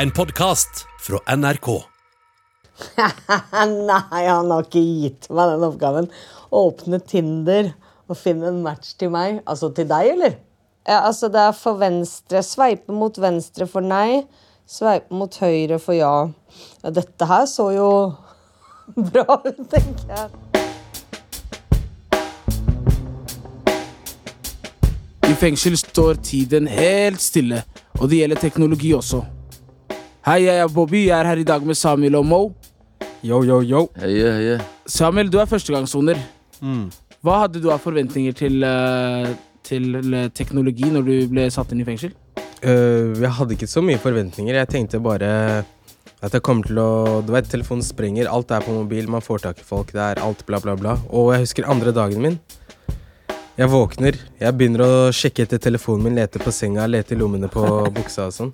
[0.00, 1.66] En podkast fra NRK.
[3.68, 6.06] Nei, han har ikke gitt meg den oppgaven.
[6.56, 7.66] Åpne Tinder
[8.08, 9.42] og finne en match til meg.
[9.44, 10.38] Altså til deg, eller?
[10.88, 12.40] Ja, altså det er for venstre.
[12.40, 14.22] Sveipe mot venstre for nei.
[14.64, 16.14] Sveipe mot høyre for ja.
[16.80, 17.90] Ja, dette her så jo
[19.10, 20.30] bra ut, tenker jeg.
[25.28, 27.60] I fengsel står tiden helt stille,
[28.00, 29.20] og det gjelder teknologi også.
[30.20, 31.06] Hei, jeg er Bobby.
[31.06, 32.40] Jeg er her i dag med Samuel og Mo.
[33.24, 33.86] Yo, yo, yo.
[33.96, 34.58] Heie, heie.
[34.84, 36.20] Samuel, du er førstegangssoner.
[37.24, 39.30] Hva hadde du av forventninger til, eh,
[39.64, 42.12] til eh, teknologi når du ble satt inn i fengsel?
[42.60, 44.60] Øh, jeg hadde ikke så mye forventninger.
[44.60, 45.64] Jeg tenkte bare
[46.20, 48.28] at jeg kommer til å Du vet, telefonen sprenger.
[48.28, 49.08] Alt er på mobil.
[49.08, 49.92] Man får tak i folk.
[49.96, 50.98] Det er alt bla, bla, bla.
[51.08, 52.40] Og jeg husker andre dagen min.
[53.56, 54.20] Jeg våkner.
[54.36, 57.64] Jeg begynner å sjekke etter telefonen min, lete på senga, lete i lommene på
[57.96, 58.52] buksa og sånn.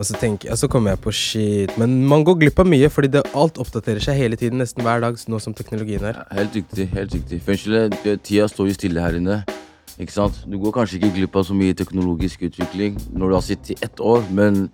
[0.00, 1.74] Og så, tenker, jeg- så kommer jeg på shit.
[1.76, 5.02] Men man går glipp av mye, fordi det, alt oppdaterer seg hele tiden, nesten hver
[5.04, 6.14] dag, nå som teknologien er.
[6.16, 6.86] Ja, Helt riktig.
[6.94, 7.42] helt riktig.
[7.44, 9.44] Fengselet, tida står jo stille her inne.
[10.00, 10.38] Ikke sant?
[10.48, 13.84] Du går kanskje ikke glipp av så mye teknologisk utvikling når du har sittet i
[13.84, 14.70] ett år, men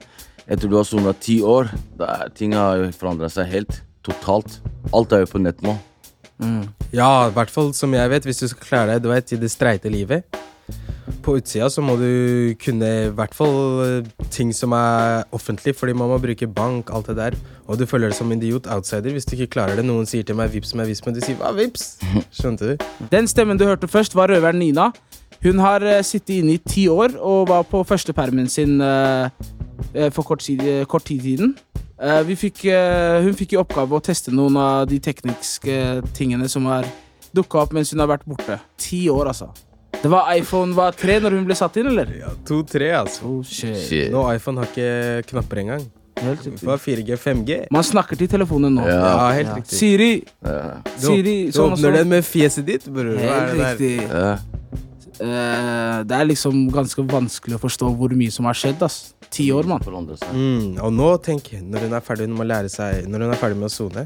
[0.47, 3.81] etter du har sona ti år, da er ting har jo forandra seg helt.
[4.07, 4.61] Totalt.
[4.95, 5.75] Alt er jo på nett nå.
[6.93, 9.37] Ja, i hvert fall som jeg vet, hvis du skal klare deg du vet, i
[9.43, 10.23] det streite livet.
[11.23, 15.95] På utsida så må du kunne i hvert fall eh, ting som er offentlig, fordi
[15.95, 17.37] man må bruke bank, alt det der.
[17.67, 19.87] Og du føler deg som idiot outsider hvis du ikke klarer det.
[19.87, 21.97] Noen sier til meg 'vips meg, vips meg', du sier 'hva, vips'?
[22.39, 22.89] Skjønte du?
[23.13, 24.91] Den stemmen du hørte først, var røveren Nina.
[25.45, 29.31] Hun har eh, sittet inne i ti år og var på førstepermen sin eh,
[30.11, 31.55] for kort, tid, kort tid siden.
[32.03, 32.67] Eh, vi fikk,
[33.25, 36.89] hun fikk i oppgave å teste noen av de tekniske tingene som har
[37.37, 38.59] dukka opp mens hun har vært borte.
[38.81, 39.53] Ti år, altså.
[40.03, 42.11] Det var iPhone var 3 når hun ble satt inn, eller?
[42.21, 43.25] Ja, To-tre, altså.
[43.27, 43.77] Oh, shit.
[43.89, 44.11] Shit.
[44.13, 45.87] Nå iPhone har ikke knapper engang.
[46.17, 46.67] Helt Det riktig.
[46.67, 47.57] var 4G, 5G.
[47.75, 48.87] Man snakker til telefonen nå.
[48.89, 49.55] Ja, helt Ja.
[49.59, 49.79] riktig.
[49.79, 50.81] Siri, Ja.
[50.85, 51.95] Du, Siri, du sånn og åpner sånn.
[51.99, 53.19] den med fjeset ditt, bror.
[53.19, 54.09] Helt riktig.
[54.09, 54.39] Ja.
[55.21, 58.83] Eh, det er liksom ganske vanskelig å forstå hvor mye som har skjedd.
[58.85, 59.15] ass.
[59.31, 59.83] Ti år, mann.
[59.83, 63.41] Mm, og nå, tenk, når hun er ferdig, hun må lære seg Når hun er
[63.41, 64.05] ferdig med å sone,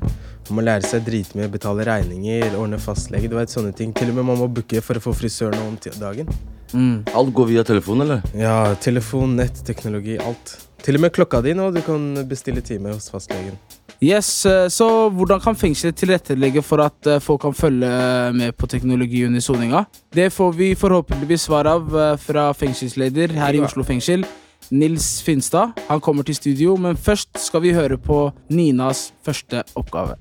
[0.48, 3.92] hun må lære seg dritmye, betale regninger, ordne fastlege, du vet sånne ting.
[3.96, 6.30] Til og med man må booke for å få frisør nå om dagen.
[6.72, 7.04] Mm.
[7.14, 8.24] Alt går via telefon, eller?
[8.34, 10.56] Ja, telefon, nett, teknologi, alt.
[10.80, 13.58] Til og med klokka di nå, du kan bestille time hos fastlegen.
[14.00, 18.66] Yes, eh, Så hvordan kan fengselet tilrettelegge for at eh, folk kan følge med på
[18.66, 19.84] teknologi under soninga?
[20.14, 24.24] Det får vi forhåpentligvis svar av eh, fra fengselsleder her i Oslo fengsel.
[24.70, 25.76] Nils Finstad.
[25.88, 30.16] Han kommer til studio, men først skal vi høre på Ninas første oppgave.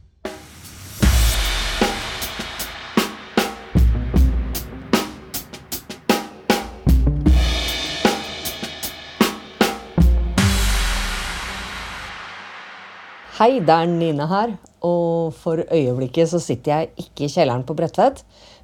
[13.39, 14.50] Hei, det er Nina her.
[14.83, 18.17] Og for øyeblikket så sitter jeg ikke i kjelleren på Bredtvet,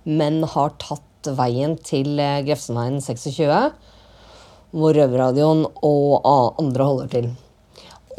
[0.04, 3.46] men har tatt veien til eh, Grefsenveien 26,
[4.76, 6.28] hvor Røverradioen og
[6.60, 7.30] andre holder til.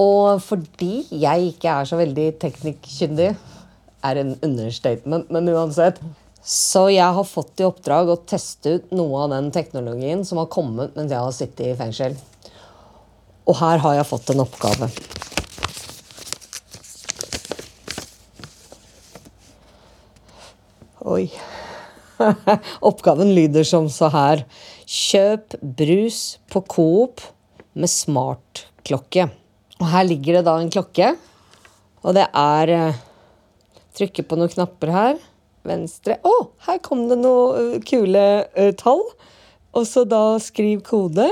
[0.00, 3.28] Og fordi jeg ikke er så veldig teknikkyndig,
[4.08, 6.00] er en understatement, men uansett.
[6.40, 10.48] Så jeg har fått i oppdrag å teste ut noe av den teknologien som har
[10.48, 12.16] kommet mens jeg har sittet i fengsel.
[13.44, 14.88] Og her har jeg fått en oppgave.
[21.06, 21.28] Oi.
[22.88, 24.40] Oppgaven lyder som så her.
[24.90, 27.22] Kjøp brus på Coop
[27.78, 29.28] med smartklokke.
[29.78, 31.12] Og her ligger det da en klokke.
[32.02, 32.98] Og det er eh,
[33.96, 35.20] Trykke på noen knapper her.
[35.66, 36.18] Venstre.
[36.26, 36.34] Å,
[36.66, 38.24] her kom det noen kule
[38.58, 39.04] eh, tall.
[39.78, 41.28] Og så da skriv kode.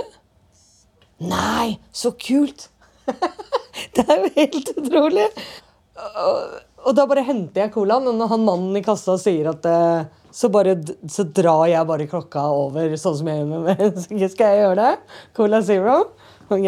[1.18, 2.68] Nei, så kult!
[3.98, 5.26] det er jo helt utrolig.
[5.98, 9.66] Og, og da bare henter jeg colaen, og når han mannen i kassa sier at
[9.68, 10.74] uh, så, bare,
[11.10, 14.02] så drar jeg bare klokka over, sånn som jeg gjør med meg.
[14.32, 15.18] Skal jeg gjøre det?
[15.36, 15.96] Cola Zero?
[16.52, 16.66] Ok.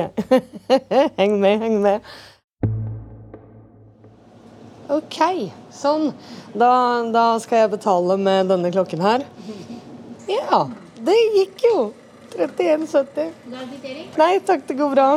[1.20, 2.06] heng med, heng med.
[4.86, 5.18] Ok,
[5.74, 6.12] sånn.
[6.54, 6.70] Da,
[7.10, 9.26] da skal jeg betale med denne klokken her.
[10.30, 10.62] Ja,
[11.02, 11.80] det gikk jo.
[12.36, 13.32] 31,70.
[14.20, 15.10] Nei takk, det går bra.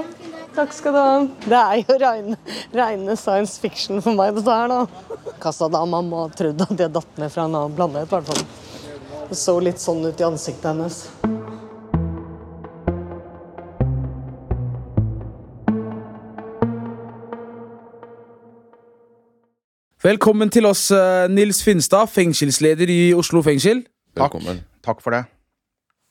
[0.59, 1.11] Takk skal du ha.
[1.23, 2.37] Det er jo reine,
[2.75, 5.29] reine science fiction for meg, dette her, da.
[5.39, 8.43] Kassadama må ha trodd at jeg datt ned fra en annen planet, i hvert fall.
[9.29, 10.99] Det så litt sånn ut i ansiktet hennes.
[20.03, 23.85] Velkommen til oss, eh, Nils Finstad, fengselsleder i Oslo fengsel.
[24.19, 24.65] Velkommen.
[24.83, 25.23] Takk for det.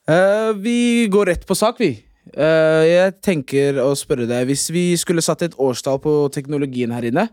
[0.08, 1.98] Uh, vi går rett på sak, vi.
[2.34, 7.06] Eh, jeg tenker å spørre deg Hvis vi skulle satt et årstall på teknologien her
[7.08, 7.28] inne,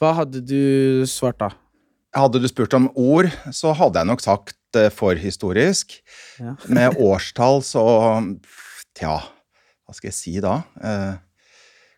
[0.00, 1.50] hva hadde du svart da?
[2.16, 5.94] Hadde du spurt om ord, så hadde jeg nok sagt uh, forhistorisk.
[6.42, 6.56] Ja.
[6.68, 7.84] Med årstall så
[8.98, 10.58] Tja, hva skal jeg si da?
[10.76, 11.14] Uh,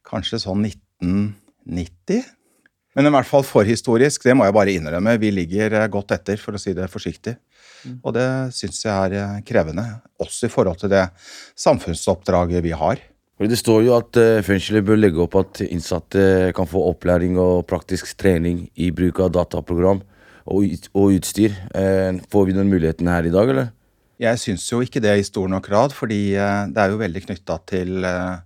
[0.07, 2.29] kanskje sånn 1990?
[2.95, 5.17] Men i hvert fall forhistorisk, det må jeg bare innrømme.
[5.19, 7.35] Vi ligger eh, godt etter, for å si det forsiktig.
[8.03, 9.85] Og det syns jeg er eh, krevende,
[10.23, 11.05] også i forhold til det
[11.61, 13.03] samfunnsoppdraget vi har.
[13.35, 17.65] Det står jo at uh, fengselet bør legge opp at innsatte kan få opplæring og
[17.67, 20.05] praktisk trening i bruk av dataprogram
[20.47, 21.55] og, utstyr.
[21.75, 23.73] Eh, får vi den muligheten her i dag, eller?
[24.21, 27.25] Jeg syns jo ikke det i stor nok grad, fordi eh, det er jo veldig
[27.25, 28.37] knytta til eh,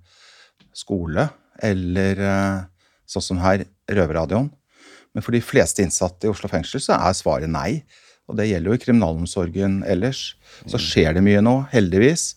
[0.73, 1.29] skole,
[1.63, 2.63] eller eh,
[3.09, 4.51] sånn som her, Røverradioen.
[5.17, 7.83] Men for de fleste innsatte i Oslo fengsel så er svaret nei.
[8.29, 10.35] Og det gjelder jo i kriminalomsorgen ellers.
[10.69, 12.35] Så skjer det mye nå, heldigvis.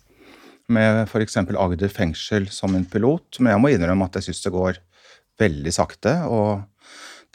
[0.72, 1.38] Med f.eks.
[1.42, 3.40] Agder fengsel som en pilot.
[3.40, 4.80] Men jeg må innrømme at jeg syns det går
[5.42, 6.16] veldig sakte.
[6.32, 6.64] Og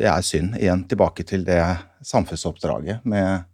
[0.01, 0.57] det er synd.
[0.61, 1.61] Igjen tilbake til det
[2.07, 3.45] samfunnsoppdraget med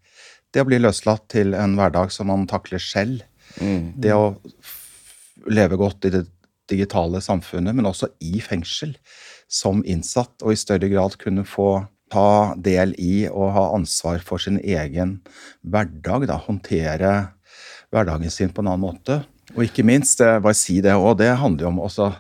[0.52, 3.24] det å bli løslatt til en hverdag som man takler selv.
[3.58, 4.36] Det å
[5.50, 6.26] leve godt i det
[6.70, 8.94] digitale samfunnet, men også i fengsel
[9.52, 11.82] som innsatt, og i større grad kunne få
[12.12, 15.18] ta del i og ha ansvar for sin egen
[15.64, 16.28] hverdag.
[16.30, 17.12] Da, håndtere
[17.92, 19.22] hverdagen sin på en annen måte.
[19.56, 22.12] Og ikke minst, eh, bare si det òg, det handler jo om også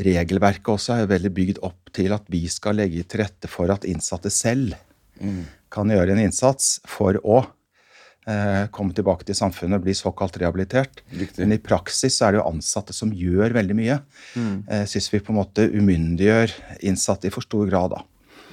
[0.00, 3.84] Regelverket også er veldig bygd opp til at vi skal legge til rette for at
[3.84, 4.76] innsatte selv
[5.68, 7.40] kan gjøre en innsats for å
[8.24, 11.02] eh, komme tilbake til samfunnet og bli såkalt rehabilitert.
[11.10, 11.42] Riktig.
[11.42, 13.98] Men i praksis så er det jo ansatte som gjør veldig mye.
[14.70, 17.98] Jeg syns vi på en måte umyndiggjør innsatte i for stor grad.
[17.98, 18.04] da.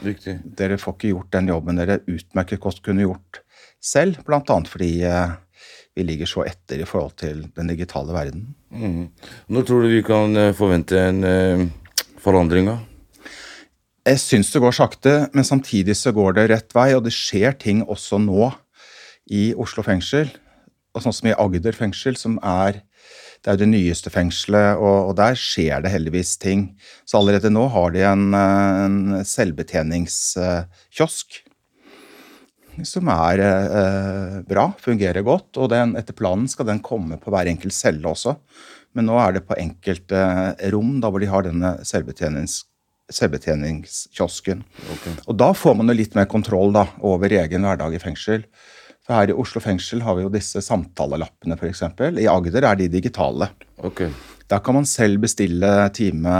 [0.05, 0.37] Riktig.
[0.57, 3.41] Dere får ikke gjort den jobben dere utmerket godt kunne gjort
[3.81, 4.57] selv, bl.a.
[4.69, 5.35] fordi eh,
[5.97, 8.47] vi ligger så etter i forhold til den digitale verden.
[8.69, 9.07] Mm.
[9.49, 11.65] Når tror du vi kan eh, forvente en eh,
[12.21, 12.69] forandring?
[12.69, 12.77] da?
[14.07, 17.57] Jeg syns det går sakte, men samtidig så går det rett vei, og det skjer
[17.59, 18.51] ting også nå
[19.33, 20.29] i Oslo fengsel.
[20.95, 22.81] Og sånn som i Agder fengsel, som er
[23.41, 26.61] det er jo det nyeste fengselet, og, og der skjer det heldigvis ting.
[27.07, 31.27] Så allerede nå har de en, eh, en selvbetjeningskiosk
[32.85, 35.57] som er eh, bra, fungerer godt.
[35.57, 38.35] Og den, etter planen skal den komme på hver enkelt celle også.
[38.97, 40.23] Men nå er det på enkelte
[40.73, 42.63] rom da hvor de har denne selvbetjenings,
[43.13, 44.63] selvbetjeningskiosken.
[45.27, 48.47] Og da får man jo litt mer kontroll da, over egen hverdag i fengsel.
[49.07, 51.85] For her i Oslo fengsel har vi jo disse samtalelappene, f.eks.
[52.19, 53.47] I Agder er de digitale.
[53.87, 54.11] Okay.
[54.51, 56.33] Der kan man selv bestille time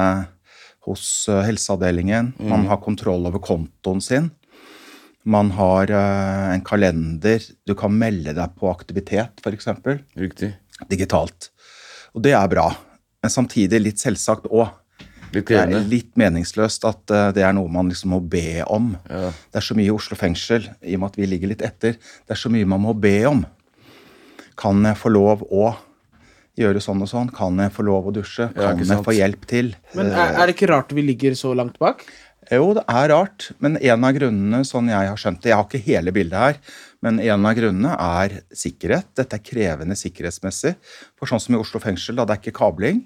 [0.83, 2.33] hos helseavdelingen.
[2.33, 2.33] helseavdelingen.
[2.51, 4.27] Man har kontroll over kontoen sin.
[5.23, 7.43] Man har uh, en kalender.
[7.67, 9.71] Du kan melde deg på aktivitet, f.eks.
[10.19, 10.51] Riktig.
[10.91, 11.49] Digitalt.
[12.15, 12.67] Og det er bra.
[13.23, 14.75] Men samtidig litt selvsagt òg.
[15.35, 18.94] Litt Det er litt meningsløst at eh, det er noe man liksom må be om.
[19.09, 19.31] Ja.
[19.51, 21.97] Det er så mye i Oslo fengsel, i og med at vi ligger litt etter.
[22.00, 23.44] Det er så mye man må be om.
[24.57, 25.74] Kan jeg få lov å
[26.57, 27.33] gjøre sånn og sånn?
[27.33, 28.50] Kan jeg få lov å dusje?
[28.56, 29.75] Kan jeg få hjelp til?
[29.97, 32.07] Men er, er det ikke rart vi ligger så langt bak?
[32.47, 35.65] Jo, det er rart, men en av grunnene, sånn jeg har skjønt det Jeg har
[35.68, 36.59] ikke hele bildet her,
[37.03, 39.09] men en av grunnene er sikkerhet.
[39.19, 40.77] Dette er krevende sikkerhetsmessig.
[41.19, 43.03] For sånn som i Oslo fengsel, da det er ikke kabling.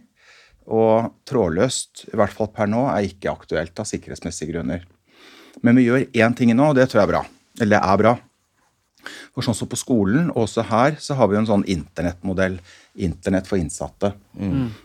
[0.69, 4.83] Og trådløst, i hvert fall per nå, er ikke aktuelt av sikkerhetsmessige grunner.
[5.65, 7.23] Men vi gjør én ting nå, og det tror jeg er bra.
[7.59, 8.13] Eller det er bra.
[9.33, 12.59] For sånn som på skolen, og også her, så har vi jo en sånn internettmodell.
[13.01, 14.13] Internett for innsatte.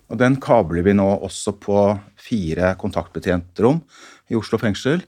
[0.09, 1.80] Og den kabler vi nå også på
[2.23, 3.83] fire kontaktbetjentrom
[4.30, 5.04] i Oslo fengsel.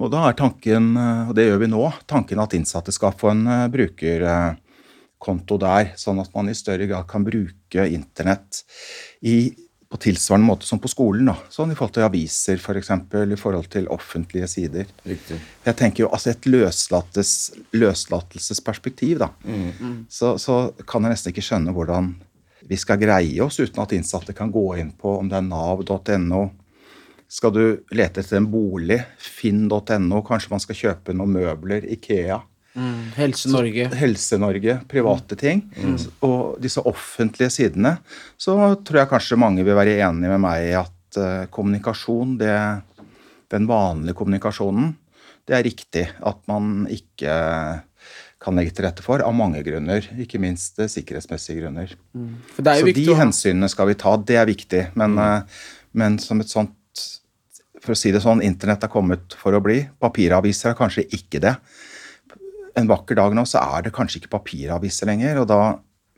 [0.00, 3.34] Og da er tanken, eh, og det gjør vi nå, tanken at innsatte skal få
[3.34, 8.62] en eh, brukerkonto der, sånn at man i større grad kan bruke internett
[9.20, 9.52] i,
[9.90, 11.32] på tilsvarende måte som på skolen.
[11.32, 11.34] Da.
[11.50, 14.86] Sånn i forhold til aviser, f.eks., for eksempel, i forhold til offentlige sider.
[15.02, 15.40] Riktig.
[15.66, 17.32] Jeg tenker jo, altså Et løslates,
[17.74, 19.32] løslatelsesperspektiv, da,
[20.08, 22.12] så, så kan jeg nesten ikke skjønne hvordan
[22.70, 26.44] vi skal greie oss uten at innsatte kan gå inn på om det er nav.no.
[27.30, 32.40] Skal du lete etter en bolig, finn.no, kanskje man skal kjøpe noen møbler, Ikea.
[33.16, 33.88] Helse Norge.
[33.98, 35.64] Helse-Norge, private ting.
[36.26, 37.96] Og disse offentlige sidene.
[38.38, 38.54] Så
[38.86, 42.56] tror jeg kanskje mange vil være enige med meg i at uh, kommunikasjon, det,
[43.50, 44.92] den vanlige kommunikasjonen,
[45.48, 47.34] det er riktig at man ikke
[48.40, 50.06] kan legge til rette for, av mange grunner.
[50.22, 51.90] Ikke minst eh, sikkerhetsmessige grunner.
[51.92, 54.84] Er jo Så de å hensynene skal vi ta, det er viktig.
[55.00, 56.76] Men, eh, men som et sånt
[57.80, 59.78] For å si det sånn, internett er kommet for å bli.
[60.04, 61.54] Papiraviser er kanskje ikke det.
[62.78, 65.60] En vakker dag nå så er det kanskje ikke papiraviser lenger, og da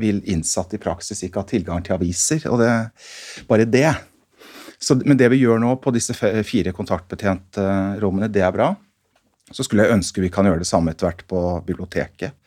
[0.02, 2.44] vil innsatte i praksis ikke ha tilgang til aviser.
[2.50, 2.72] Og det,
[3.48, 3.88] bare det.
[4.82, 7.66] Så, men det vi gjør nå på disse fire kontaktbetjente
[8.02, 8.72] rommene, det er bra.
[9.52, 12.38] Så skulle jeg ønske vi kan gjøre det samme etter hvert på biblioteket.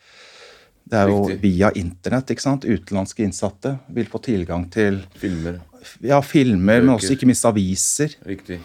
[0.86, 1.38] Det er jo Riktig.
[1.42, 2.30] via internett.
[2.30, 2.66] ikke sant?
[2.66, 5.58] Utenlandske innsatte vil få tilgang til Filmer.
[6.00, 8.60] ja, filmer, men også ikke minst aviser Riktig.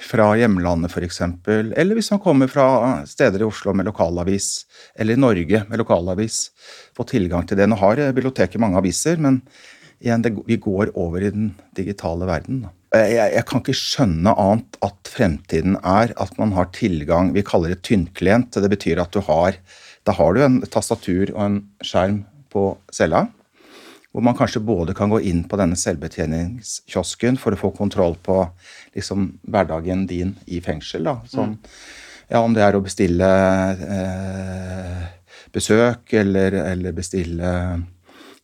[0.00, 1.20] Fra hjemlandet f.eks.
[1.46, 2.66] Eller hvis man kommer fra
[3.06, 4.64] steder i Oslo med lokalavis,
[4.98, 6.48] eller i Norge med lokalavis,
[6.96, 7.68] få tilgang til det.
[7.70, 9.40] Nå har eh, biblioteket mange aviser, men
[10.02, 12.64] igjen, det, vi går over i den digitale verden.
[12.94, 17.42] Jeg, jeg, jeg kan ikke skjønne annet at fremtiden er at man har tilgang Vi
[17.46, 18.54] kaller det tynnklient.
[18.54, 19.58] Det betyr at du har
[20.06, 22.22] Da har du en tastatur og en skjerm
[22.54, 23.24] på cella
[24.14, 28.36] hvor man kanskje både kan gå inn på denne selvbetjeningskiosken for å få kontroll på
[28.94, 31.02] liksom, hverdagen din i fengsel.
[31.08, 31.16] Da.
[31.26, 31.56] Som,
[32.28, 33.30] ja, om det er å bestille
[33.98, 35.02] eh,
[35.50, 37.50] besøk eller, eller bestille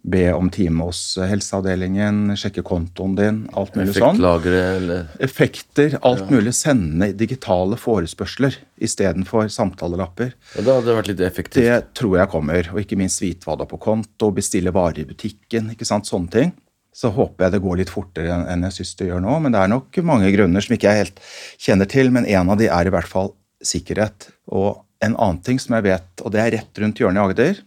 [0.02, 6.54] Be om time hos helseavdelingen, sjekke kontoen din, alt mulig sånn eller effekter, alt mulig.
[6.56, 10.32] Sende digitale forespørsler istedenfor samtalelapper.
[10.56, 11.66] ja, Det hadde vært litt effektivt.
[11.68, 12.70] Det tror jeg kommer.
[12.72, 15.70] Og ikke minst vite hva du har på konto, bestille varer i butikken.
[15.76, 16.52] ikke sant, Sånne ting.
[16.96, 19.36] Så håper jeg det går litt fortere enn jeg syns det gjør nå.
[19.44, 21.20] Men det er nok mange grunner som ikke jeg helt
[21.60, 22.10] kjenner til.
[22.10, 24.30] Men en av de er i hvert fall sikkerhet.
[24.50, 27.60] Og en annen ting som jeg vet, og det er rett rundt hjørnet i Agder,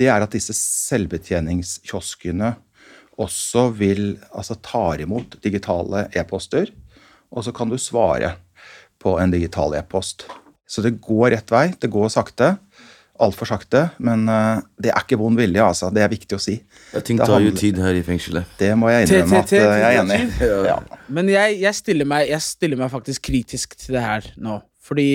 [0.00, 2.54] det er at disse selvbetjeningskioskene
[3.20, 6.72] også vil altså tar imot digitale e-poster,
[7.34, 8.34] og så kan du svare
[9.02, 10.26] på en digital e-post.
[10.66, 11.66] Så det går rett vei.
[11.78, 12.54] Det går sakte.
[13.22, 13.82] Altfor sakte.
[14.02, 15.90] Men eh, det er ikke vond vilje, altså.
[15.94, 16.56] Det er viktig å si.
[16.94, 18.54] Ja, ting Det tar jo tid her i fengselet.
[18.58, 21.02] Det må jeg innrømme at eh, jeg er enig i.
[21.18, 24.58] Men jeg stiller meg faktisk kritisk til det her nå.
[24.84, 25.08] Fordi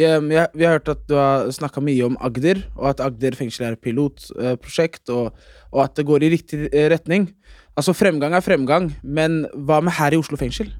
[0.00, 3.36] jeg, jeg, vi har hørt at du har snakka mye om Agder, og at Agder
[3.36, 5.36] fengsel er et pilotprosjekt, og,
[5.72, 7.28] og at det går i riktig eh, retning.
[7.76, 10.72] Altså, fremgang er fremgang, men hva med her i Oslo fengsel?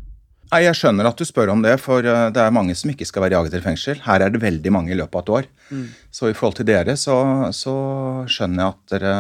[0.53, 3.09] Nei, Jeg skjønner at du spør om det, for eh, det er mange som ikke
[3.09, 4.01] skal være i Agder fengsel.
[4.05, 5.53] Her er det veldig mange i løpet av et år.
[6.13, 7.17] Så i forhold til dere så,
[7.57, 7.77] så
[8.29, 9.15] skjønner jeg at dere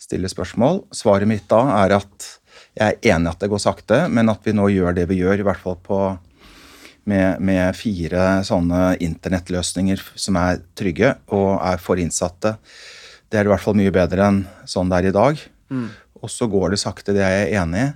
[0.00, 0.86] stiller spørsmål.
[0.96, 2.30] Svaret mitt da er at
[2.74, 5.40] jeg er enig at det går sakte, men at vi nå gjør det vi gjør,
[5.40, 5.98] i hvert fall på
[7.10, 12.56] med, med fire sånne internettløsninger som er trygge og er for innsatte.
[13.28, 15.44] Det er i hvert fall mye bedre enn sånn det er i dag.
[16.24, 17.92] Og så går det sakte, det er jeg enig i.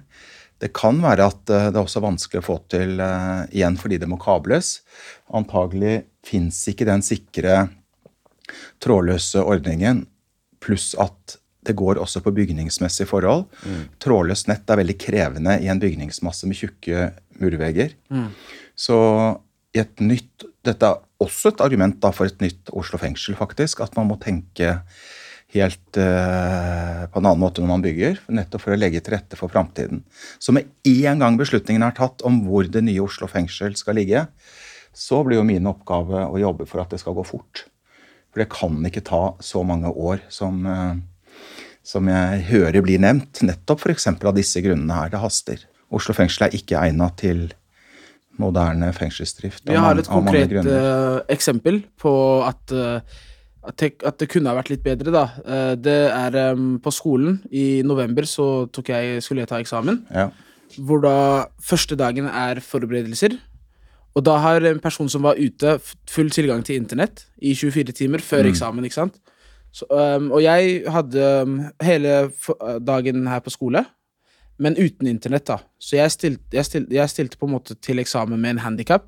[0.58, 4.00] Det kan være at eh, det er også vanskelig å få til uh, igjen fordi
[4.02, 4.80] det må kables.
[5.30, 7.68] Antagelig fins ikke den sikre
[8.82, 10.02] trådløse ordningen,
[10.58, 11.38] pluss at
[11.68, 13.44] det går også på bygningsmessige forhold.
[14.02, 17.10] Trådløst nett er veldig krevende i en bygningsmasse med tjukke
[17.42, 17.92] murvegger.
[18.78, 18.96] Så
[19.76, 23.80] et nytt Dette er også et argument da for et nytt Oslo fengsel, faktisk.
[23.80, 24.74] At man må tenke
[25.54, 29.38] helt eh, på en annen måte når man bygger, nettopp for å legge til rette
[29.38, 30.02] for framtiden.
[30.36, 34.26] Så med en gang beslutningen er tatt om hvor det nye Oslo fengsel skal ligge,
[34.92, 37.64] så blir jo min oppgave å jobbe for at det skal gå fort.
[38.28, 41.00] For det kan ikke ta så mange år som, eh,
[41.86, 44.10] som jeg hører blir nevnt, nettopp f.eks.
[44.12, 45.14] av disse grunnene her.
[45.14, 45.64] Det haster.
[45.88, 47.46] Oslo fengsel er ikke egnet til
[48.42, 49.66] moderne fengselsdrift.
[49.68, 52.12] Jeg har et konkret eh, eksempel på
[52.46, 53.00] at, uh,
[53.68, 55.24] at, det, at det kunne ha vært litt bedre, da.
[55.42, 57.40] Uh, det er um, på skolen.
[57.50, 60.04] I november så jeg, skulle jeg ta eksamen.
[60.14, 60.28] Ja.
[60.78, 61.16] Hvor da
[61.64, 63.38] første dagen er forberedelser.
[64.16, 65.78] Og da har en person som var ute,
[66.10, 69.20] full tilgang til internett i 24 timer før eksamen, ikke sant.
[69.74, 72.30] Så, um, og jeg hadde um, hele
[72.86, 73.84] dagen her på skole,
[74.58, 75.58] men uten internett, da.
[75.78, 79.06] Så jeg stilte, jeg stilte, jeg stilte på en måte til eksamen med en handikap.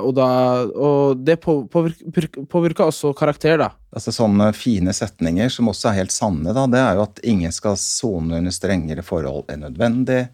[0.00, 0.26] og, da,
[0.64, 3.70] og det på- påvirka også karakter, da.
[3.92, 7.52] Altså Sånne fine setninger som også er helt sanne, da, det er jo at ingen
[7.52, 10.28] skal sone under strengere forhold enn nødvendig.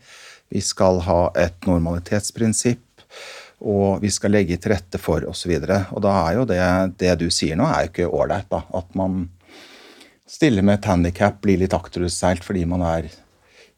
[0.50, 2.78] Vi skal ha et normalitetsprinsipp,
[3.60, 5.50] og vi skal legge til rette for osv.
[5.58, 6.60] Og, så og da er jo det,
[7.02, 8.46] det du sier nå, er jo ikke ålreit.
[8.54, 9.28] da, At man
[10.28, 13.10] stiller med et handikap, blir litt akterutseilt fordi man er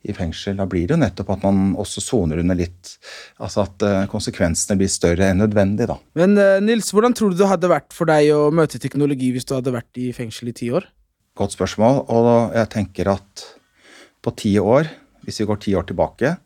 [0.08, 0.56] i fengsel.
[0.56, 2.94] Da blir det jo nettopp at man også soner under litt
[3.40, 5.98] Altså at eh, konsekvensene blir større enn nødvendig, da.
[6.18, 9.48] Men eh, Nils, hvordan tror du det hadde vært for deg å møte teknologi hvis
[9.48, 10.88] du hadde vært i fengsel i ti år?
[11.38, 12.04] Godt spørsmål.
[12.12, 13.46] Og jeg tenker at
[14.24, 14.88] på ti år,
[15.24, 16.36] hvis vi går ti år tilbake,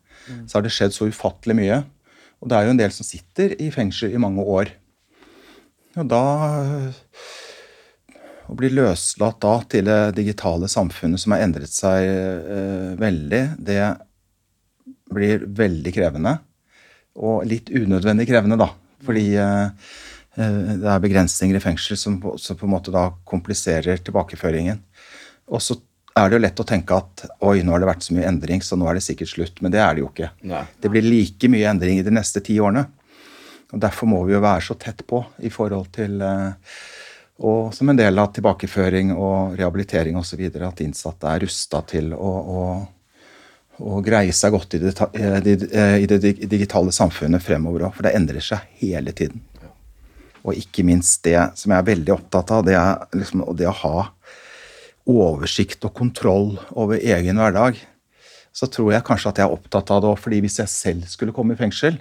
[0.46, 1.82] så har det skjedd så ufattelig mye.
[2.40, 4.70] Og det er jo en del som sitter i fengsel i mange år.
[6.00, 6.22] Og da
[8.44, 13.78] Å bli løslatt da til det digitale samfunnet som har endret seg eh, veldig, det
[15.14, 16.36] blir veldig krevende.
[17.14, 18.68] Og litt unødvendig krevende, da.
[19.04, 19.88] Fordi eh,
[20.36, 24.82] eh, det er begrensninger i fengsel som som på en måte da kompliserer tilbakeføringen.
[25.48, 25.78] Og så
[26.14, 28.60] er det jo lett å tenke at oi, nå har det vært så mye endring,
[28.62, 29.62] så nå er det sikkert slutt.
[29.64, 30.30] Men det er det jo ikke.
[30.46, 30.62] Nei.
[30.80, 32.84] Det blir like mye endring i de neste ti årene.
[33.74, 36.76] Og Derfor må vi jo være så tett på i forhold til eh,
[37.42, 40.44] Og som en del av tilbakeføring og rehabilitering osv.
[40.54, 42.60] at innsatte er rusta til å, å,
[43.82, 44.94] å greie seg godt i det,
[45.98, 47.96] i det digitale samfunnet fremover òg.
[47.96, 49.42] For det endrer seg hele tiden.
[50.44, 53.78] Og ikke minst det som jeg er veldig opptatt av, det er liksom det å
[53.82, 54.08] ha
[55.10, 57.80] oversikt og kontroll over egen hverdag.
[58.54, 61.08] Så tror jeg kanskje at jeg er opptatt av det òg, fordi hvis jeg selv
[61.10, 61.98] skulle komme i fengsel,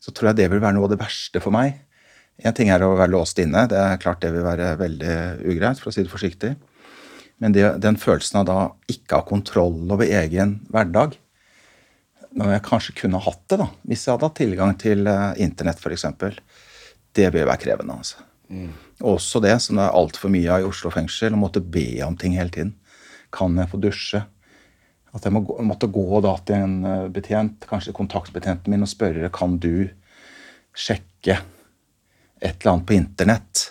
[0.00, 1.76] så tror jeg det vil være noe av det verste for meg.
[2.44, 5.14] En ting er å være låst inne, det er klart det vil være veldig
[5.48, 6.52] ugreit, for å si det forsiktig.
[7.40, 8.58] Men det, den følelsen av da
[8.92, 11.16] ikke ha kontroll over egen hverdag,
[12.36, 15.80] når jeg kanskje kunne hatt det, da, hvis jeg hadde hatt tilgang til uh, internett
[15.80, 16.04] f.eks.,
[17.16, 17.96] det vil være krevende.
[17.96, 18.24] altså.
[18.46, 18.70] Mm.
[19.02, 22.14] også det som det er altfor mye av i Oslo fengsel, å måtte be om
[22.20, 22.76] ting hele tiden.
[23.34, 24.20] Kan jeg få dusje?
[25.16, 29.32] At jeg må, måtte gå da til en eh, betjent, kanskje kontaktbetjenten min, og spørre
[29.34, 29.88] kan du
[30.76, 31.40] sjekke
[32.40, 33.64] et eller annet på internett.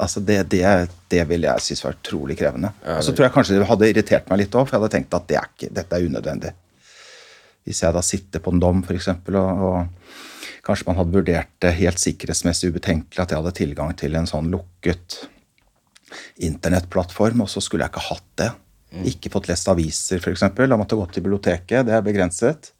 [0.00, 0.64] Altså det, det,
[1.12, 2.72] det vil jeg synes var utrolig krevende.
[2.96, 5.16] Og så tror jeg kanskje det hadde irritert meg litt òg, for jeg hadde tenkt
[5.18, 6.54] at det er ikke, dette er unødvendig.
[7.68, 11.74] Hvis jeg da sitter på en dom, f.eks., og, og kanskje man hadde vurdert det
[11.76, 15.20] helt sikkerhetsmessig ubetenkelig at jeg hadde tilgang til en sånn lukket
[16.42, 18.50] internettplattform, og så skulle jeg ikke hatt det.
[19.06, 20.48] Ikke fått lest aviser, f.eks.
[20.56, 21.86] Da måtte jeg gå til biblioteket.
[21.86, 22.72] Det er begrenset.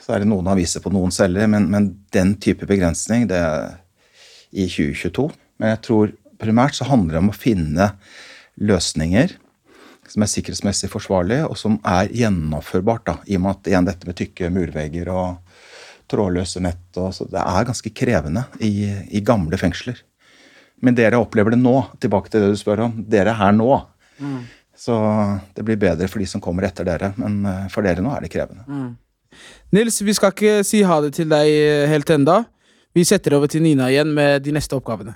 [0.00, 3.40] Så er det noen aviser på noen celler, men, men den type begrensning det
[4.50, 5.28] i 2022.
[5.60, 7.92] Men jeg tror primært så handler det om å finne
[8.60, 9.36] løsninger
[10.10, 13.04] som er sikkerhetsmessig forsvarlige, og som er gjennomførbart.
[13.06, 15.58] da, I og med at igjen dette med tykke murvegger og
[16.10, 20.00] trådløse nett og så Det er ganske krevende i, i gamle fengsler.
[20.82, 22.96] Men dere opplever det nå, tilbake til det du spør om.
[23.06, 23.70] Dere er her nå.
[24.80, 24.96] Så
[25.54, 28.24] det blir bedre for de som kommer etter dere, men eh, for dere nå er
[28.24, 28.64] det krevende.
[29.76, 32.38] Nils, vi skal ikke si ha det til deg eh, helt enda.
[32.90, 35.14] Vi setter over til Nina igjen med de neste oppgavene.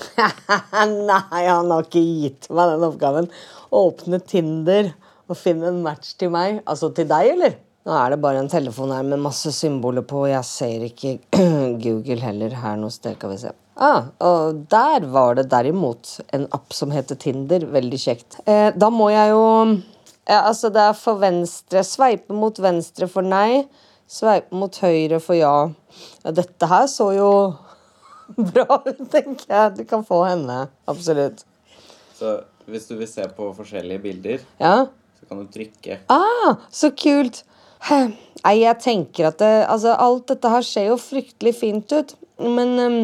[0.20, 3.28] Nei, han har ikke gitt meg den oppgaven.
[3.70, 4.88] Åpne Tinder
[5.30, 6.58] og finne en match til meg.
[6.66, 7.54] Altså til deg, eller?
[7.86, 11.12] Nå er det bare en telefon her med masse symboler på, og jeg ser ikke
[11.84, 13.14] Google heller her noe sted.
[13.20, 13.52] Kan vi se.
[13.80, 17.68] Ah, og der var det derimot en app som heter Tinder.
[17.70, 18.40] Veldig kjekt.
[18.44, 19.44] Eh, da må jeg jo
[20.26, 21.86] ja, Altså, det er for venstre.
[21.86, 23.62] Sveipe mot venstre for nei.
[24.10, 25.54] Sveipe mot høyre for ja.
[26.24, 27.28] ja dette her så jo
[28.52, 29.76] bra ut, tenker jeg.
[29.78, 30.64] Du kan få henne.
[30.90, 31.44] Absolutt.
[32.18, 34.86] Så hvis du vil se på forskjellige bilder, Ja.
[35.20, 36.00] så kan du trykke.
[36.12, 37.44] Ah, så kult!
[37.90, 42.14] Nei, jeg tenker at det, altså, alt dette her ser jo fryktelig fint ut.
[42.40, 42.98] Men um,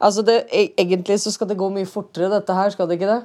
[0.00, 3.12] altså det, e egentlig så skal det gå mye fortere, dette her, skal det ikke
[3.12, 3.20] det?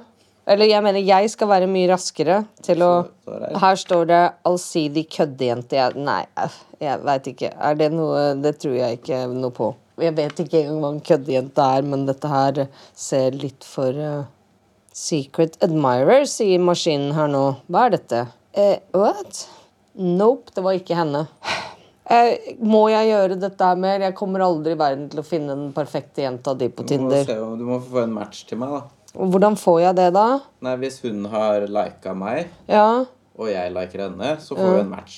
[0.50, 2.90] Eller jeg mener, jeg skal være mye raskere til å
[3.30, 5.78] er Her står det 'allsidig køddejente'.
[5.78, 7.52] Jeg, nei, øh, jeg veit ikke.
[7.54, 9.74] Er det noe Det tror jeg ikke noe på.
[10.02, 14.24] Jeg vet ikke engang hva en køddejente er, men dette her ser litt for uh,
[14.92, 17.44] Secret admirer, sier maskinen her nå.
[17.68, 18.26] Hva er dette?
[18.56, 19.46] Uh, what?
[19.94, 21.26] Nope, det var ikke henne.
[22.12, 24.02] Eh, må jeg gjøre dette her mer?
[24.02, 27.08] Jeg kommer aldri i verden til å finne den perfekte jenta di på Du må,
[27.08, 27.24] Tinder.
[27.24, 29.01] se, du må få en match til meg, da.
[29.18, 30.26] Og Hvordan får jeg det, da?
[30.64, 33.04] Nei, Hvis hun har lika meg, Ja,
[33.36, 35.16] og jeg liker henne, så får vi en match.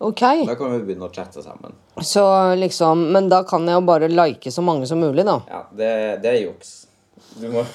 [0.00, 0.22] ok.
[0.46, 1.72] Da kan vi begynne å chatte sammen.
[2.00, 2.22] Så
[2.56, 5.40] liksom Men da kan jeg jo bare like så mange som mulig, da.
[5.48, 6.86] Ja, det, det er juks.
[7.40, 7.64] Du må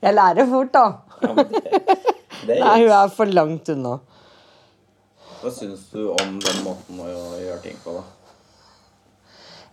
[0.00, 0.84] Jeg lærer fort, da.
[1.22, 1.62] ja, men det,
[2.46, 3.96] det er Nei, hun er for langt unna.
[5.40, 7.08] Hva syns du om den måten å
[7.38, 8.04] gjøre ting på, da?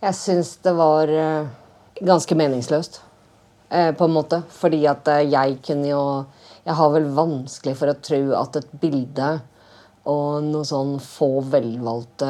[0.06, 1.46] Jeg syns det var eh,
[2.04, 3.00] ganske meningsløst,
[3.68, 4.42] på en måte.
[4.52, 6.02] Fordi at eh, jeg kunne jo
[6.66, 9.28] Jeg har vel vanskelig for å tro at et bilde
[10.06, 12.28] og noe sånn få velvalgte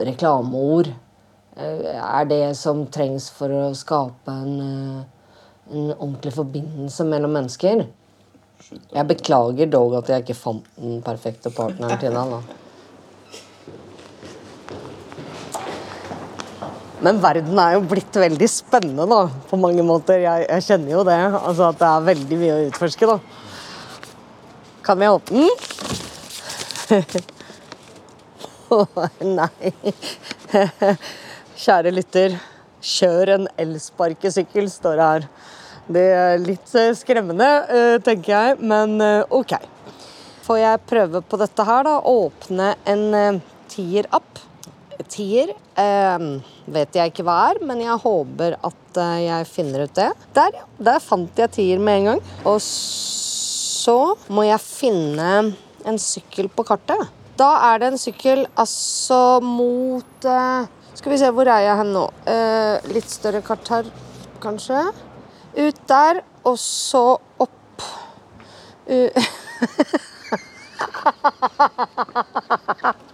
[0.00, 5.34] reklameord eh, er det som trengs for å skape en, eh,
[5.72, 7.86] en ordentlig forbindelse mellom mennesker.
[8.70, 12.36] Jeg beklager dog at jeg ikke fant den perfekte partneren til deg.
[12.36, 12.69] da.
[17.00, 20.20] Men verden er jo blitt veldig spennende, da, på mange måter.
[20.20, 21.20] Jeg, jeg kjenner jo det.
[21.38, 23.18] Altså at det er veldig mye å utforske, da.
[24.84, 25.52] Kan vi åpne den?
[28.70, 28.84] Å,
[29.24, 29.72] nei.
[31.60, 32.36] Kjære lytter,
[32.84, 35.26] kjør en elsparkesykkel, står det her.
[35.90, 39.56] Det er litt eh, skremmende, eh, tenker jeg, men eh, OK.
[40.46, 41.96] Får jeg prøve på dette her, da?
[42.12, 43.40] Åpne en
[43.72, 44.49] tier-app.
[45.08, 46.24] Tier eh,
[46.70, 50.10] vet jeg ikke hva er, men jeg håper at eh, jeg finner ut det.
[50.36, 50.64] Der, ja.
[50.90, 52.20] Der fant jeg tier med en gang.
[52.48, 55.30] Og så må jeg finne
[55.88, 57.08] en sykkel på kartet.
[57.40, 61.92] Da er det en sykkel altså mot eh, Skal vi se, hvor er jeg hen
[61.96, 62.04] nå?
[62.28, 63.84] Eh, litt større kart her,
[64.42, 64.82] kanskje.
[65.56, 67.56] Ut der, og så opp.
[68.90, 69.08] U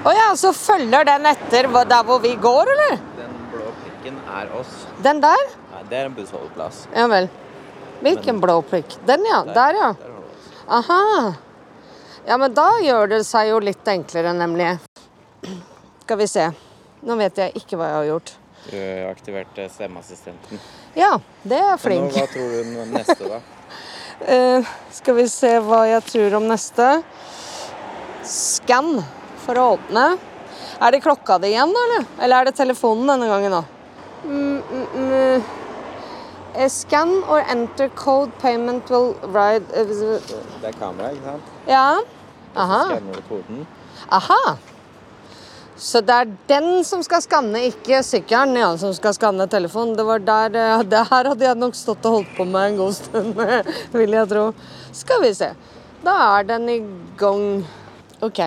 [0.00, 2.96] Å ja, så følger den etter der hvor vi går, eller?
[3.18, 4.72] Den blå prikken er oss.
[5.04, 5.42] Den der?
[5.74, 6.86] Nei, det er en bussholdeplass.
[6.96, 7.28] Ja vel.
[8.00, 8.96] Hvilken blå prikk?
[9.04, 9.42] Den, ja.
[9.44, 9.90] Der, ja.
[10.00, 10.48] Der du oss.
[10.78, 11.34] Aha.
[12.24, 14.72] Ja, men da gjør det seg jo litt enklere, nemlig.
[16.06, 16.48] Skal vi se.
[17.04, 18.34] Nå vet jeg ikke hva jeg har gjort.
[18.70, 20.64] Du aktiverte stemmeassistenten.
[20.96, 22.08] Ja, det er flink.
[22.08, 23.44] Men nå, hva tror du om neste, da?
[24.24, 26.92] uh, skal vi se hva jeg tror om neste.
[28.24, 29.02] Skann
[29.44, 30.06] for å åpne.
[30.80, 32.06] Er det klokka di igjen, da, eller?
[32.20, 33.64] Eller er det telefonen denne gangen, da?
[34.24, 35.58] Mm, mm, mm.
[36.68, 41.54] Scan or enter code payment will ride eh, Det er kamera, ikke sant?
[41.68, 42.00] Ja.
[42.56, 42.80] Aha.
[42.88, 43.66] skanner du koden.
[44.10, 44.56] Aha.
[45.80, 49.94] Så det er den som skal skanne, ikke sykkelen ja, som skal skanne telefonen.
[49.96, 52.80] Det var der, eh, det her hadde jeg nok stått og holdt på med en
[52.82, 53.44] god stund,
[54.00, 54.48] vil jeg tro.
[54.96, 55.52] Skal vi se.
[56.04, 56.80] Da er den i
[57.20, 57.46] gang.
[58.20, 58.42] OK.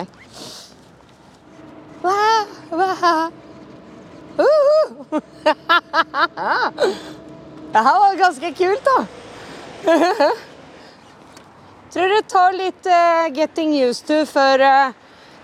[2.04, 3.30] Wah, wah.
[4.38, 5.20] Uhu.
[7.72, 9.06] Det her var ganske kult, da.
[11.94, 14.92] Tror det tar litt uh, getting used to før uh,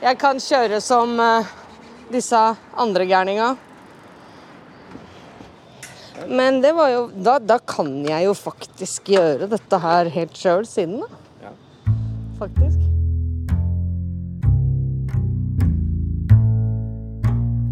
[0.00, 1.48] jeg kan kjøre som eh,
[2.08, 2.38] disse
[2.72, 3.50] andre gærninga.
[6.28, 10.64] Men det var jo da, da kan jeg jo faktisk gjøre dette her helt sjøl
[10.68, 11.08] siden, da.
[11.44, 11.52] Ja.
[12.40, 12.79] Faktisk.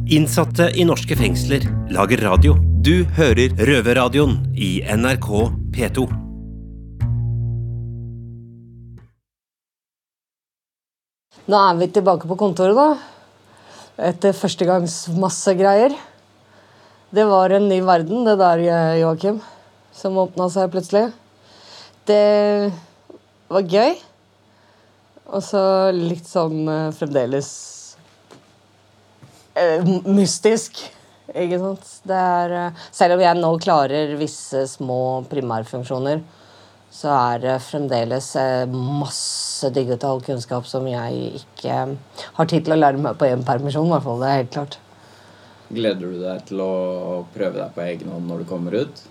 [0.08, 2.54] Innsatte i norske fengsler lager radio.
[2.80, 5.26] Du hører Røverradioen i NRK
[5.74, 6.06] P2.
[11.52, 12.88] Nå er vi tilbake på kontoret, da.
[14.08, 15.92] Etter førstegangs masse greier.
[17.12, 18.64] Det var en ny verden, det der,
[19.02, 19.44] Joakim,
[19.92, 21.10] som åpna seg plutselig.
[22.08, 22.72] Det
[23.52, 23.98] var gøy.
[25.36, 25.60] Og så
[25.92, 27.77] litt sånn eh, fremdeles
[30.06, 30.80] mystisk.
[31.36, 31.88] Ikke sant?
[32.08, 36.22] Det er, eh, selv om jeg nå klarer visse små primærfunksjoner,
[36.90, 41.74] så er det fremdeles eh, masse digital kunnskap som jeg ikke
[42.38, 43.86] har tid til å lære meg på en permisjon.
[43.86, 44.78] i hvert fall, Det er helt klart.
[45.68, 49.02] Gleder du deg til å prøve deg på egen hånd når du kommer ut?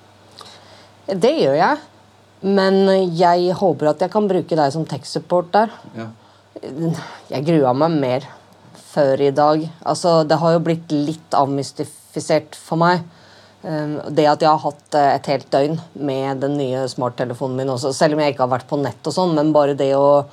[1.05, 1.77] Det gjør jeg.
[2.41, 5.69] Men jeg håper at jeg kan bruke deg som tech-support der.
[5.95, 6.10] Ja.
[7.29, 8.25] Jeg grua meg mer
[8.97, 9.63] før i dag.
[9.86, 13.05] Altså, det har jo blitt litt avmystifisert for meg.
[13.62, 17.71] Um, Det at jeg har hatt eh, et helt døgn med den nye smarttelefonen min
[17.73, 20.27] også, selv om jeg ikke har vært på nett og sånn, men bare det å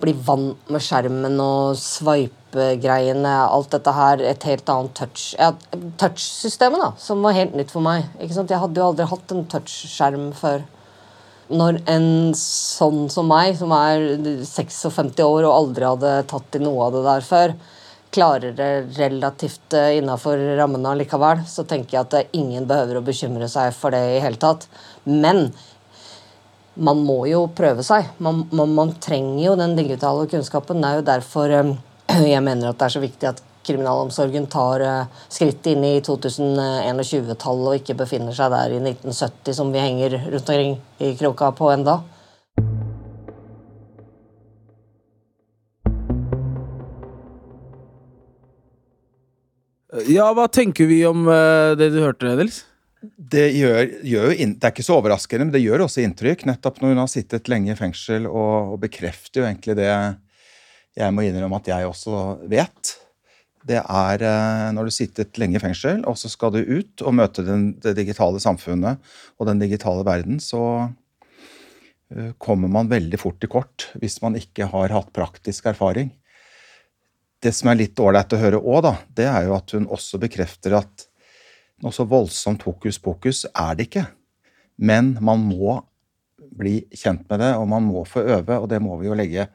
[0.00, 5.50] bli vant med skjermen og swipe-greiene, alt dette her, et helt annet touch ja,
[6.00, 8.06] Touch-systemet, da, som var helt nytt for meg.
[8.20, 8.52] Ikke sant?
[8.52, 10.64] Jeg hadde jo aldri hatt en touch-skjerm før.
[11.50, 12.08] Når en
[12.38, 14.06] sånn som meg, som er
[14.46, 17.56] 56 år og aldri hadde tatt i noe av det der før,
[18.10, 23.48] klarer det relativt innafor rammene likevel, så tenker jeg at eh, ingen behøver å bekymre
[23.50, 24.66] seg for det i hele tatt.
[25.04, 25.48] Men
[26.74, 28.08] man må jo prøve seg.
[28.18, 30.80] Man, man, man trenger jo den digitale kunnskapen.
[30.82, 31.72] Det er jo derfor eh,
[32.34, 37.66] jeg mener at det er så viktig at kriminalomsorgen tar eh, skritt inn i 2021-tallet
[37.72, 41.70] og ikke befinner seg der i 1970 som vi henger rundt omkring i kroka på
[41.74, 42.00] enda.
[50.10, 52.62] Ja, hva tenker vi om eh, det du hørte, Nils?
[53.00, 56.44] Det, gjør, gjør inn, det er ikke så overraskende, men det gjør også inntrykk.
[56.46, 59.88] Nettopp når hun har sittet lenge i fengsel, og, og bekrefter jo egentlig det
[60.98, 62.94] jeg må innrømme at jeg også vet.
[63.66, 67.16] Det er eh, når du sittet lenge i fengsel, og så skal du ut og
[67.16, 69.00] møte den, det digitale samfunnet
[69.38, 70.62] og den digitale verden, så
[72.14, 76.12] eh, kommer man veldig fort til kort hvis man ikke har hatt praktisk erfaring.
[77.40, 80.20] Det som er litt ålreit å høre òg, da, det er jo at hun også
[80.20, 81.06] bekrefter at
[81.80, 84.04] noe så voldsomt hokus pokus er det ikke.
[84.80, 85.78] Men man må
[86.56, 89.48] bli kjent med det, og man må få øve, og det må vi jo legge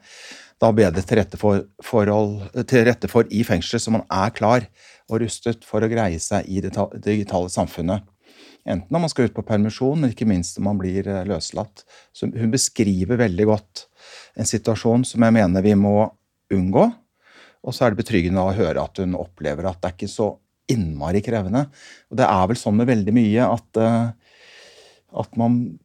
[0.62, 4.66] da bedre til rette for, forhold, til rette for i fengsel, så man er klar
[5.06, 6.72] og rustet for å greie seg i det
[7.04, 8.06] digitale samfunnet.
[8.66, 11.84] Enten når man skal ut på permisjon, men ikke minst når man blir eh, løslatt.
[12.10, 13.84] Så hun beskriver veldig godt
[14.34, 16.00] en situasjon som jeg mener vi må
[16.52, 16.88] unngå.
[17.66, 20.28] Og så er det betryggende å høre at hun opplever at det er ikke så
[20.70, 21.66] innmari krevende.
[22.10, 24.06] Og det er vel sånn med veldig mye at eh,
[25.16, 25.78] at man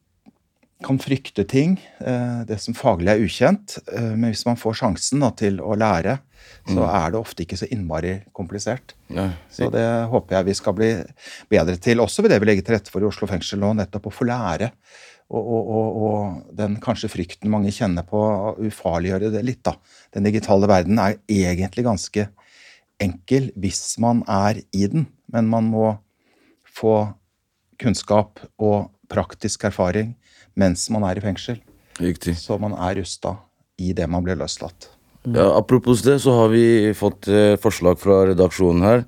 [0.82, 3.78] kan frykte ting, eh, det som faglig er ukjent.
[3.92, 6.18] eh, Men hvis man får sjansen da, til å lære,
[6.66, 8.94] så er det ofte ikke så innmari komplisert.
[9.08, 9.30] Nei.
[9.50, 10.90] Så det håper jeg vi skal bli
[11.50, 12.02] bedre til.
[12.02, 14.26] Også ved det vi legger til rette for i Oslo fengsel nå, nettopp å få
[14.26, 14.72] lære.
[15.32, 18.20] Og, og, og, den kanskje frykten mange kjenner på,
[18.68, 19.78] ufarliggjøre det litt, da.
[20.12, 22.26] Den digitale verden er egentlig ganske
[23.02, 25.94] enkel hvis man er i den, men man må
[26.68, 26.96] få
[27.80, 30.14] kunnskap og praktisk erfaring
[30.58, 31.62] mens man er i fengsel,
[31.96, 32.36] Riktig.
[32.36, 33.38] så man er rusta
[33.80, 34.90] i det man blir løslatt.
[35.22, 39.04] Ja, apropos det, så har vi fått eh, forslag fra redaksjonen her.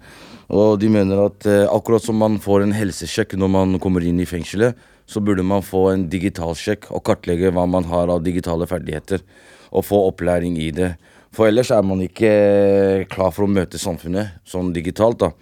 [0.52, 4.20] Og de mener at eh, akkurat som man får en helsesjekk når man kommer inn
[4.20, 4.76] i fengselet,
[5.06, 9.24] så burde man få en digital sjekk og kartlegge hva man har av digitale ferdigheter.
[9.74, 10.94] Og få opplæring i det.
[11.34, 15.20] For ellers er man ikke eh, klar for å møte samfunnet sånn digitalt.
[15.24, 15.32] da.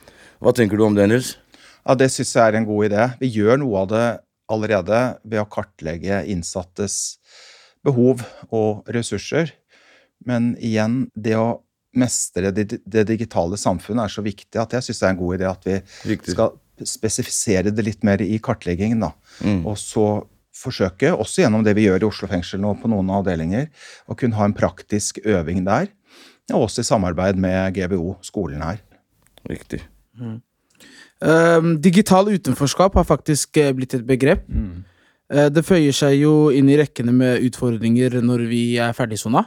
[0.42, 1.36] Hva tenker du om det, Nils?
[1.82, 3.08] Ja, Det syns jeg er en god idé.
[3.20, 4.06] Vi gjør noe av det
[4.52, 7.18] allerede ved å kartlegge innsattes
[7.84, 9.52] behov og ressurser.
[10.24, 11.62] Men igjen, det å
[11.98, 15.34] mestre det, det digitale samfunnet er så viktig at jeg syns det er en god
[15.36, 15.78] idé at vi
[16.12, 16.34] Riktig.
[16.36, 16.54] skal
[16.88, 19.04] spesifisere det litt mer i kartleggingen.
[19.04, 19.12] da.
[19.68, 20.06] Og så
[20.56, 23.68] forsøke, også gjennom det vi gjør i Oslo fengsel nå på noen avdelinger,
[24.10, 25.90] å kunne ha en praktisk øving der.
[26.52, 28.80] Og også i samarbeid med GBO, skolen her.
[29.48, 29.80] Riktig.
[31.22, 34.44] Um, digital utenforskap har faktisk eh, blitt et begrep.
[35.32, 39.46] Eh, det føyer seg jo inn i rekkene med utfordringer når vi er ferdigsona.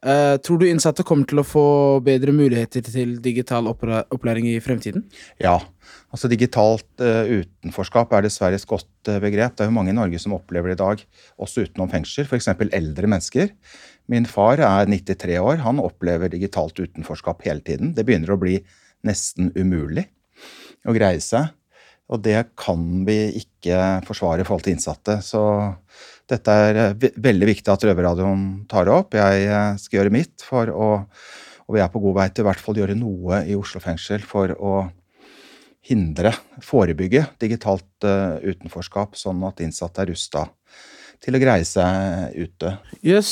[0.00, 1.62] Uh, tror du innsatte kommer til å få
[2.04, 5.04] bedre muligheter til digital opplæring i fremtiden?
[5.42, 5.58] Ja.
[6.08, 9.58] altså Digitalt uh, utenforskap er dessverre et godt uh, begrep.
[9.58, 11.04] Det er jo mange i Norge som opplever det i dag,
[11.36, 12.24] også utenom fengsel.
[12.24, 12.48] F.eks.
[12.48, 13.52] eldre mennesker.
[14.10, 15.60] Min far er 93 år.
[15.66, 17.92] Han opplever digitalt utenforskap hele tiden.
[17.92, 18.56] Det begynner å bli
[19.04, 20.08] nesten umulig
[20.88, 21.52] å greie seg.
[22.10, 25.20] Og det kan vi ikke forsvare i forhold til innsatte.
[25.22, 25.42] Så
[26.30, 29.14] dette er eh, veldig viktig at Røverradioen tar det opp.
[29.18, 30.90] Jeg eh, skal gjøre mitt for å
[31.70, 34.24] Og vi er på god vei til i hvert fall gjøre noe i Oslo fengsel
[34.26, 34.72] for å
[35.86, 36.32] hindre,
[36.66, 40.42] forebygge digitalt uh, utenforskap, sånn at innsatte er rusta
[41.22, 42.74] til å greie seg ute.
[43.06, 43.30] Yes.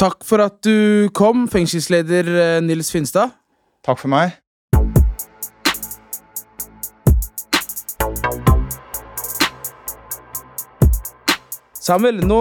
[0.00, 3.36] Takk for at du kom, fengselsleder Nils Finstad.
[3.84, 4.32] Takk for meg.
[11.84, 12.36] Samuel, nå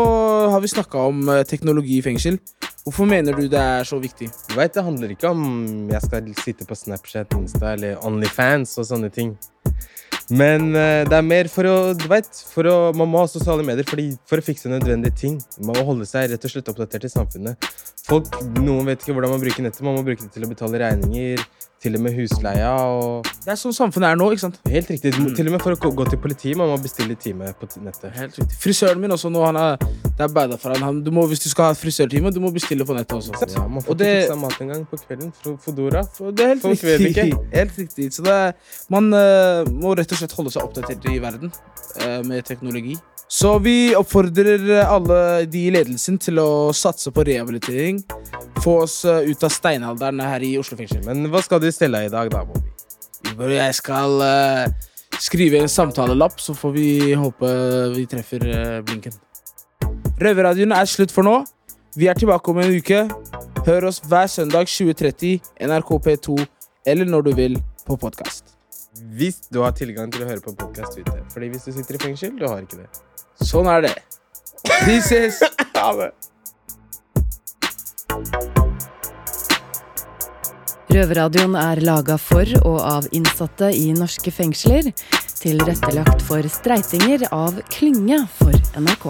[0.54, 2.38] har vi snakka om eh, teknologi i fengsel.
[2.86, 4.30] Hvorfor mener du det er så viktig?
[4.48, 8.88] Du vet, Det handler ikke om jeg skal sitte på Snapchat, Insta eller Onlyfans og
[8.88, 9.34] sånne ting.
[10.32, 13.68] Men eh, det er mer for å Du vet, for å, man må ha sosiale
[13.68, 15.36] medier for å fikse nødvendige ting.
[15.60, 17.68] Man må holde seg rett og slett oppdatert i samfunnet.
[18.08, 19.84] Folk, Noen vet ikke hvordan man bruker nettet.
[19.84, 21.44] Man må bruke det til å betale regninger,
[21.84, 24.30] til og med husleia og Det er sånn samfunnet er nå.
[24.32, 24.60] ikke sant?
[24.72, 25.12] Helt riktig.
[25.14, 26.56] Til og med for å gå- til politiet.
[26.58, 28.14] Man må bestille time på nettet.
[28.16, 28.58] Helt riktig.
[28.64, 30.84] Frisøren min også nå, han er, det er bada for han.
[30.88, 33.36] han du må, hvis du skal ha frisørtime, du må bestille på nettet også.
[33.58, 35.34] Ja, man får Og ikke fiksa mat engang på kvelden.
[35.60, 36.06] Fodora.
[36.32, 37.34] Det er helt Folk riktig.
[37.60, 38.14] Helt riktig.
[38.14, 38.54] Så det er,
[38.90, 42.96] man uh, må rett og slett holde seg oppdatert i verden uh, med teknologi.
[43.34, 48.04] Så vi oppfordrer alle de i ledelsen til å satse på rehabilitering.
[48.62, 51.02] Få oss eh, ut av steinalderen her i Oslo fengsel.
[51.08, 53.56] Men hva skal du stelle i dag, da, Bobby?
[53.56, 54.70] Jeg skal uh,
[55.18, 57.50] skrive en samtalelapp, så får vi håpe
[57.96, 59.18] vi treffer uh, blinken.
[60.22, 61.40] Røverradioen er slutt for nå.
[61.98, 63.08] Vi er tilbake om en uke.
[63.66, 65.40] Hør oss hver søndag 20.30,
[65.72, 66.44] NRK P2
[66.86, 68.53] eller når du vil på podkast.
[68.94, 71.16] Hvis du har tilgang til å høre på podkast ute.
[71.34, 72.90] Fordi hvis du sitter i fengsel, du har ikke det.
[73.42, 73.96] Sånn er det.
[74.86, 75.42] Vi ses!
[75.74, 76.12] Ha det.
[80.94, 84.94] Røverradioen er laga for og av innsatte i norske fengsler.
[85.42, 89.10] Tilrettelagt for streitinger av Klynge for NRK.